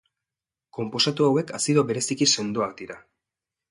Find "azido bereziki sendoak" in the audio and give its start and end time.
1.59-2.79